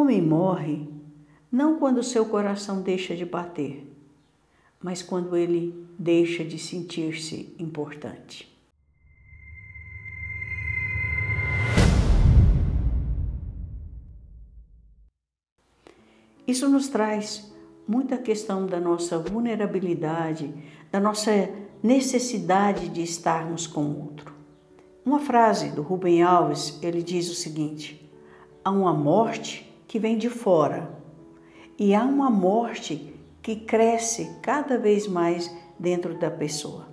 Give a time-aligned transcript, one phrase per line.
[0.00, 0.88] homem morre
[1.52, 3.86] não quando seu coração deixa de bater,
[4.82, 8.48] mas quando ele deixa de sentir-se importante.
[16.46, 17.52] Isso nos traz
[17.86, 20.52] muita questão da nossa vulnerabilidade,
[20.90, 21.30] da nossa
[21.82, 24.34] necessidade de estarmos com o outro.
[25.04, 28.10] Uma frase do Rubem Alves, ele diz o seguinte:
[28.64, 30.88] há uma morte que vem de fora
[31.76, 33.12] e há uma morte
[33.42, 36.86] que cresce cada vez mais dentro da pessoa.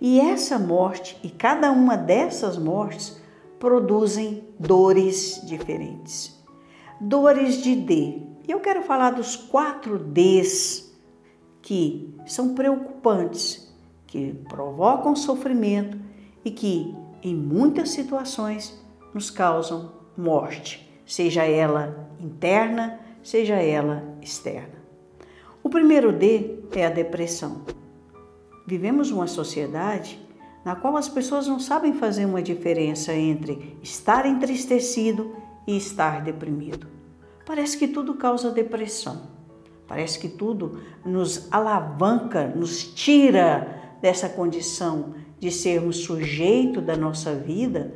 [0.00, 3.20] E essa morte e cada uma dessas mortes
[3.58, 6.42] produzem dores diferentes.
[6.98, 8.22] Dores de D.
[8.48, 10.96] Eu quero falar dos quatro Ds
[11.60, 13.70] que são preocupantes,
[14.06, 15.98] que provocam sofrimento
[16.42, 18.82] e que, em muitas situações,
[19.12, 24.82] nos causam morte, seja ela interna, seja ela externa.
[25.62, 27.62] O primeiro D é a depressão.
[28.66, 30.20] Vivemos uma sociedade
[30.64, 36.86] na qual as pessoas não sabem fazer uma diferença entre estar entristecido e estar deprimido.
[37.44, 39.34] Parece que tudo causa depressão.
[39.86, 47.92] Parece que tudo nos alavanca, nos tira dessa condição de sermos sujeito da nossa vida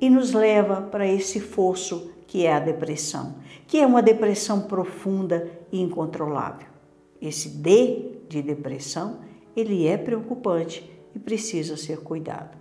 [0.00, 5.50] e nos leva para esse fosso que é a depressão, que é uma depressão profunda
[5.72, 6.66] e incontrolável.
[7.20, 9.20] Esse D de depressão,
[9.54, 12.56] ele é preocupante e precisa ser cuidado.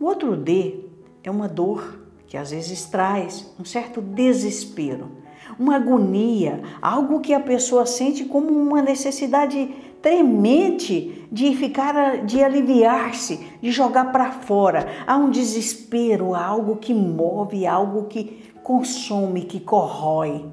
[0.00, 0.80] O outro D
[1.22, 5.10] é uma dor que às vezes traz um certo desespero,
[5.58, 13.36] uma agonia, algo que a pessoa sente como uma necessidade tremente de ficar, de aliviar-se,
[13.60, 14.86] de jogar para fora.
[15.06, 20.44] Há um desespero, há algo que move, algo que consome, que corrói.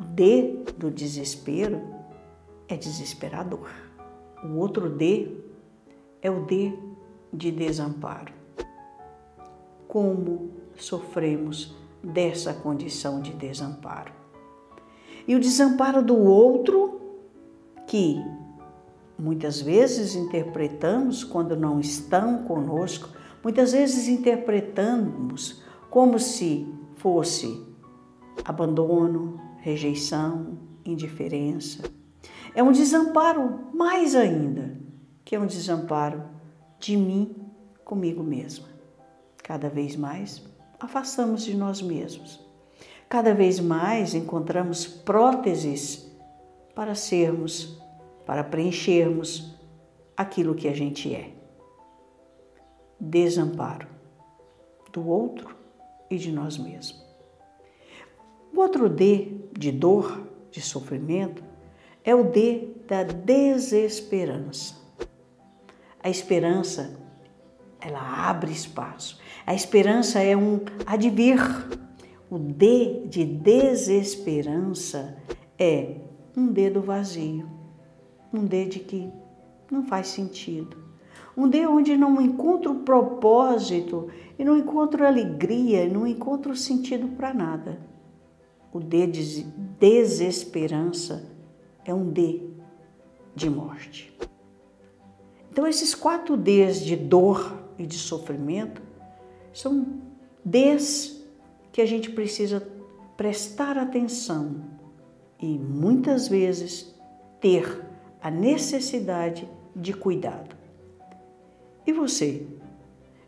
[0.00, 1.80] O D do desespero
[2.68, 3.68] é desesperador.
[4.44, 5.32] O outro D
[6.22, 6.72] é o D
[7.32, 8.32] de desamparo.
[9.86, 14.12] Como sofremos dessa condição de desamparo.
[15.26, 17.00] E o desamparo do outro,
[17.86, 18.22] que
[19.18, 23.10] muitas vezes interpretamos quando não estão conosco,
[23.42, 27.66] muitas vezes interpretamos como se fosse
[28.44, 31.82] abandono, rejeição, indiferença.
[32.54, 34.78] É um desamparo mais ainda,
[35.24, 36.22] que é um desamparo
[36.78, 37.34] de mim
[37.84, 38.68] comigo mesma.
[39.42, 40.42] Cada vez mais
[40.78, 42.46] afastamos de nós mesmos.
[43.08, 46.06] Cada vez mais encontramos próteses
[46.74, 47.80] para sermos,
[48.28, 49.58] para preenchermos
[50.14, 51.30] aquilo que a gente é.
[53.00, 53.88] Desamparo
[54.92, 55.56] do outro
[56.10, 57.02] e de nós mesmos.
[58.54, 61.42] O outro D de dor, de sofrimento,
[62.04, 64.76] é o D da desesperança.
[66.02, 67.00] A esperança,
[67.80, 69.18] ela abre espaço.
[69.46, 71.40] A esperança é um advir.
[72.28, 75.16] O D de desesperança
[75.58, 75.96] é
[76.36, 77.57] um dedo vazio,
[78.32, 79.10] um D de que
[79.70, 80.76] não faz sentido.
[81.36, 84.08] Um D onde não encontro propósito
[84.38, 87.78] e não encontro alegria, não encontro sentido para nada.
[88.72, 89.44] O D de
[89.78, 91.30] desesperança
[91.84, 92.42] é um D
[93.34, 94.16] de morte.
[95.50, 98.82] Então, esses quatro Ds de dor e de sofrimento
[99.52, 99.86] são
[100.44, 101.24] Ds
[101.72, 102.66] que a gente precisa
[103.16, 104.62] prestar atenção
[105.40, 106.94] e muitas vezes
[107.40, 107.87] ter
[108.20, 110.56] a necessidade de cuidado.
[111.86, 112.46] E você?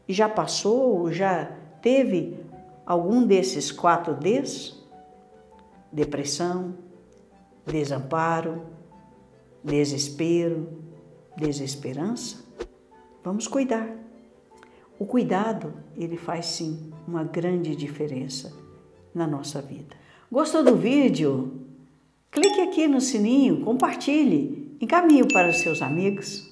[0.08, 1.44] Já passou, já
[1.80, 2.36] teve
[2.84, 4.78] algum desses quatro Ds?
[5.92, 6.74] Depressão,
[7.66, 8.62] desamparo,
[9.62, 10.68] desespero,
[11.36, 12.44] desesperança?
[13.22, 13.88] Vamos cuidar.
[14.98, 18.52] O cuidado, ele faz sim uma grande diferença
[19.14, 19.96] na nossa vida.
[20.30, 21.66] Gostou do vídeo?
[22.30, 26.49] Clique aqui no sininho, compartilhe, encaminhe para os seus amigos.